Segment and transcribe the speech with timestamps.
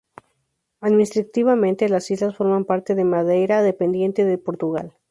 [0.79, 4.93] Administrativamente, las islas forman parte de Madeira, dependiente de Portugal.